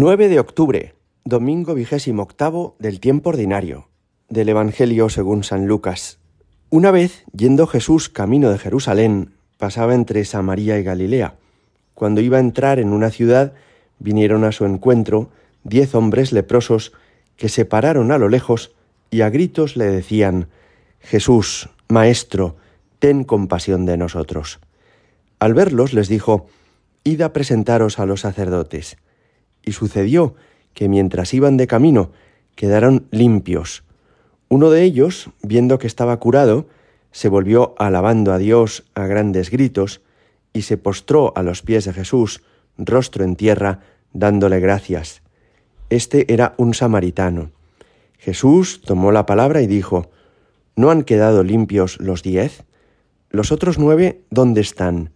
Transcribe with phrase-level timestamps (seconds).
[0.00, 0.94] 9 de octubre,
[1.24, 3.88] domingo vigésimo octavo del tiempo ordinario,
[4.28, 6.20] del Evangelio según San Lucas.
[6.70, 11.34] Una vez, yendo Jesús camino de Jerusalén, pasaba entre Samaria y Galilea.
[11.94, 13.54] Cuando iba a entrar en una ciudad,
[13.98, 15.30] vinieron a su encuentro
[15.64, 16.92] diez hombres leprosos
[17.34, 18.76] que se pararon a lo lejos
[19.10, 20.46] y a gritos le decían,
[21.00, 22.54] Jesús, Maestro,
[23.00, 24.60] ten compasión de nosotros.
[25.40, 26.46] Al verlos les dijo,
[27.02, 28.96] Id a presentaros a los sacerdotes.
[29.68, 30.34] Y sucedió
[30.72, 32.10] que mientras iban de camino
[32.54, 33.84] quedaron limpios.
[34.48, 36.68] Uno de ellos, viendo que estaba curado,
[37.12, 40.00] se volvió alabando a Dios a grandes gritos
[40.54, 42.42] y se postró a los pies de Jesús,
[42.78, 43.80] rostro en tierra,
[44.14, 45.20] dándole gracias.
[45.90, 47.50] Este era un samaritano.
[48.16, 50.10] Jesús tomó la palabra y dijo,
[50.76, 52.64] ¿No han quedado limpios los diez?
[53.28, 55.10] ¿Los otros nueve dónde están?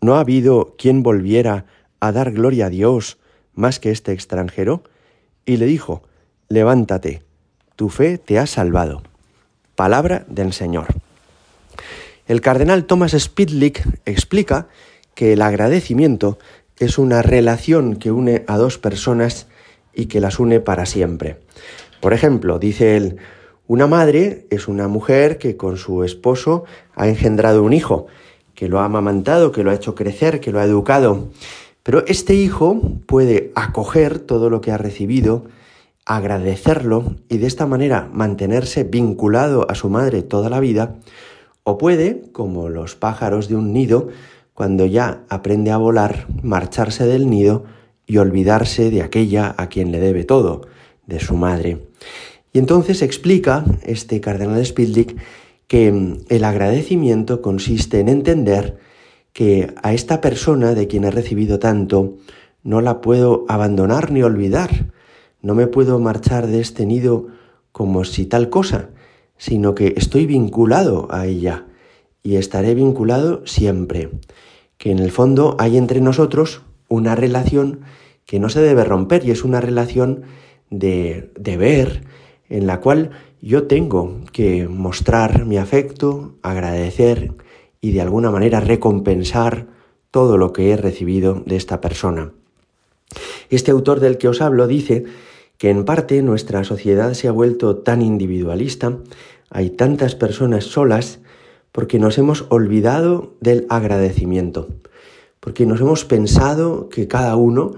[0.00, 1.66] ¿No ha habido quien volviera
[2.00, 3.18] a dar gloria a Dios
[3.54, 4.82] más que este extranjero?
[5.44, 6.02] Y le dijo,
[6.48, 7.22] levántate,
[7.76, 9.02] tu fe te ha salvado.
[9.74, 10.86] Palabra del Señor.
[12.26, 14.68] El cardenal Thomas Spidlick explica
[15.14, 16.38] que el agradecimiento
[16.78, 19.46] es una relación que une a dos personas
[19.94, 21.38] y que las une para siempre.
[22.00, 23.18] Por ejemplo, dice él,
[23.66, 28.06] una madre es una mujer que con su esposo ha engendrado un hijo,
[28.54, 31.28] que lo ha amamantado, que lo ha hecho crecer, que lo ha educado.
[31.82, 35.46] Pero este hijo puede acoger todo lo que ha recibido,
[36.04, 40.96] agradecerlo y de esta manera mantenerse vinculado a su madre toda la vida,
[41.64, 44.08] o puede, como los pájaros de un nido,
[44.54, 47.64] cuando ya aprende a volar, marcharse del nido
[48.06, 50.62] y olvidarse de aquella a quien le debe todo,
[51.06, 51.86] de su madre.
[52.52, 55.16] Y entonces explica este cardenal Spildick
[55.66, 58.78] que el agradecimiento consiste en entender
[59.32, 62.16] que a esta persona de quien he recibido tanto
[62.62, 64.92] no la puedo abandonar ni olvidar,
[65.40, 67.28] no me puedo marchar de este nido
[67.72, 68.90] como si tal cosa,
[69.36, 71.66] sino que estoy vinculado a ella
[72.22, 74.10] y estaré vinculado siempre,
[74.78, 77.80] que en el fondo hay entre nosotros una relación
[78.26, 80.22] que no se debe romper y es una relación
[80.70, 82.04] de deber
[82.48, 83.10] en la cual
[83.40, 87.34] yo tengo que mostrar mi afecto, agradecer
[87.82, 89.66] y de alguna manera recompensar
[90.10, 92.32] todo lo que he recibido de esta persona.
[93.50, 95.04] Este autor del que os hablo dice
[95.58, 98.98] que en parte nuestra sociedad se ha vuelto tan individualista,
[99.50, 101.18] hay tantas personas solas,
[101.72, 104.68] porque nos hemos olvidado del agradecimiento,
[105.40, 107.72] porque nos hemos pensado que cada uno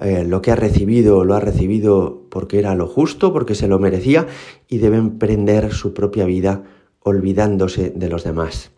[0.00, 3.78] eh, lo que ha recibido lo ha recibido porque era lo justo, porque se lo
[3.78, 4.26] merecía
[4.68, 6.64] y debe emprender su propia vida
[7.00, 8.72] olvidándose de los demás.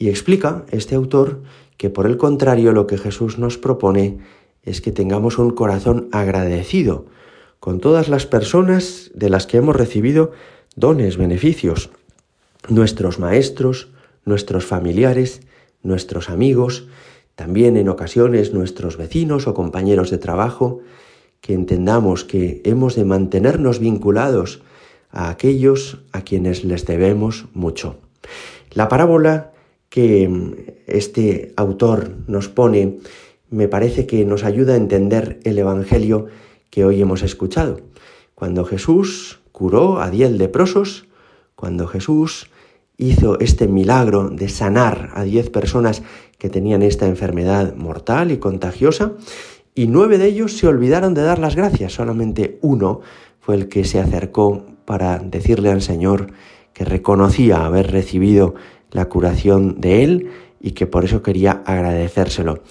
[0.00, 1.42] Y explica este autor
[1.76, 4.18] que por el contrario lo que Jesús nos propone
[4.62, 7.04] es que tengamos un corazón agradecido
[7.60, 10.32] con todas las personas de las que hemos recibido
[10.74, 11.90] dones, beneficios,
[12.70, 13.88] nuestros maestros,
[14.24, 15.42] nuestros familiares,
[15.82, 16.88] nuestros amigos,
[17.34, 20.80] también en ocasiones nuestros vecinos o compañeros de trabajo,
[21.42, 24.62] que entendamos que hemos de mantenernos vinculados
[25.10, 27.98] a aquellos a quienes les debemos mucho.
[28.72, 29.52] La parábola
[29.90, 30.54] que mm,
[30.86, 32.98] este autor nos pone
[33.50, 36.26] me parece que nos ayuda a entender el Evangelio
[36.70, 37.80] que hoy hemos escuchado.
[38.34, 41.06] Cuando Jesús curó a diez leprosos,
[41.56, 42.48] cuando Jesús
[42.96, 46.02] hizo este milagro de sanar a diez personas
[46.38, 49.12] que tenían esta enfermedad mortal y contagiosa,
[49.74, 53.00] y nueve de ellos se olvidaron de dar las gracias, solamente uno
[53.40, 56.32] fue el que se acercó para decirle al Señor
[56.72, 58.54] que reconocía haber recibido
[58.90, 60.30] la curación de él
[60.60, 62.62] y que por eso quería agradecérselo.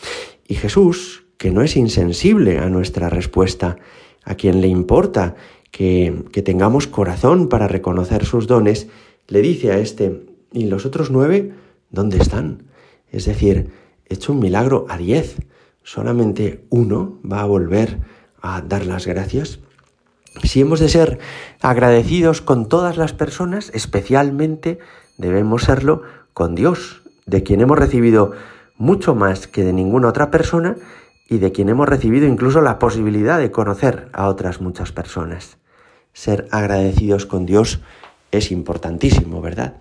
[0.47, 3.77] Y Jesús, que no es insensible a nuestra respuesta,
[4.23, 5.35] a quien le importa
[5.71, 8.87] que, que tengamos corazón para reconocer sus dones,
[9.27, 11.53] le dice a este, ¿y los otros nueve
[11.89, 12.63] dónde están?
[13.11, 13.69] Es decir,
[14.07, 15.37] he hecho un milagro a diez,
[15.83, 17.99] solamente uno va a volver
[18.41, 19.59] a dar las gracias.
[20.43, 21.19] Si hemos de ser
[21.61, 24.79] agradecidos con todas las personas, especialmente
[25.19, 26.01] debemos serlo
[26.33, 28.31] con Dios, de quien hemos recibido
[28.77, 30.77] mucho más que de ninguna otra persona
[31.29, 35.57] y de quien hemos recibido incluso la posibilidad de conocer a otras muchas personas.
[36.13, 37.81] Ser agradecidos con Dios
[38.31, 39.75] es importantísimo, ¿verdad?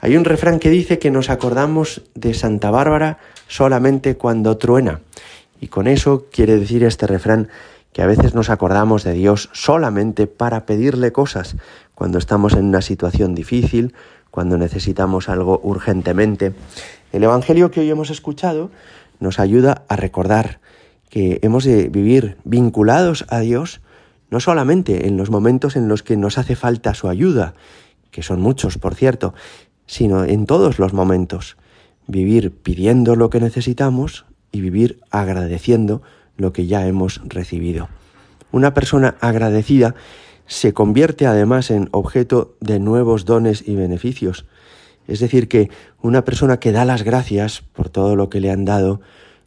[0.00, 5.00] Hay un refrán que dice que nos acordamos de Santa Bárbara solamente cuando truena.
[5.60, 7.48] Y con eso quiere decir este refrán
[7.92, 11.56] que a veces nos acordamos de Dios solamente para pedirle cosas
[11.94, 13.92] cuando estamos en una situación difícil
[14.30, 16.54] cuando necesitamos algo urgentemente.
[17.12, 18.70] El Evangelio que hoy hemos escuchado
[19.20, 20.60] nos ayuda a recordar
[21.10, 23.80] que hemos de vivir vinculados a Dios,
[24.30, 27.54] no solamente en los momentos en los que nos hace falta su ayuda,
[28.10, 29.34] que son muchos, por cierto,
[29.86, 31.56] sino en todos los momentos.
[32.06, 36.02] Vivir pidiendo lo que necesitamos y vivir agradeciendo
[36.36, 37.88] lo que ya hemos recibido.
[38.50, 39.94] Una persona agradecida
[40.48, 44.46] se convierte además en objeto de nuevos dones y beneficios.
[45.06, 45.70] Es decir, que
[46.02, 49.00] una persona que da las gracias por todo lo que le han dado,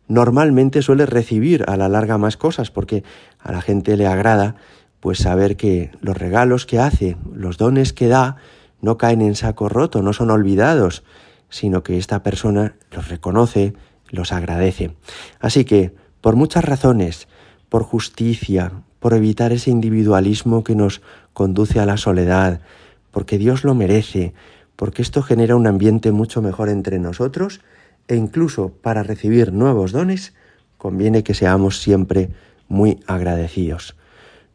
[0.07, 3.03] normalmente suele recibir a la larga más cosas, porque
[3.39, 4.55] a la gente le agrada
[4.99, 8.37] pues saber que los regalos que hace, los dones que da,
[8.81, 11.03] no caen en saco roto, no son olvidados,
[11.49, 13.73] sino que esta persona los reconoce,
[14.09, 14.95] los agradece.
[15.39, 17.27] Así que, por muchas razones,
[17.69, 21.01] por justicia, por evitar ese individualismo que nos
[21.33, 22.61] conduce a la soledad,
[23.09, 24.33] porque Dios lo merece,
[24.75, 27.61] porque esto genera un ambiente mucho mejor entre nosotros
[28.07, 30.35] e incluso para recibir nuevos dones,
[30.77, 32.29] conviene que seamos siempre
[32.67, 33.95] muy agradecidos.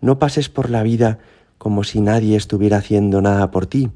[0.00, 1.18] No pases por la vida
[1.58, 3.90] como si nadie estuviera haciendo nada por ti.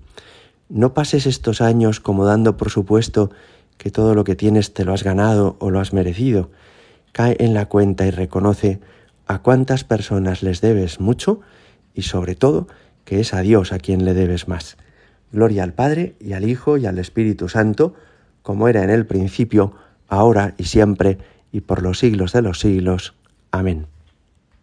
[0.69, 3.31] No pases estos años como dando por supuesto
[3.79, 6.51] que todo lo que tienes te lo has ganado o lo has merecido.
[7.13, 8.81] Cae en la cuenta y reconoce
[9.31, 11.41] a cuántas personas les debes mucho
[11.95, 12.67] y sobre todo
[13.05, 14.77] que es a Dios a quien le debes más.
[15.31, 17.95] Gloria al Padre y al Hijo y al Espíritu Santo,
[18.43, 19.73] como era en el principio,
[20.09, 21.19] ahora y siempre,
[21.53, 23.15] y por los siglos de los siglos.
[23.53, 23.87] Amén.